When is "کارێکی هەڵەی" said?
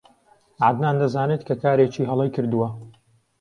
1.63-2.33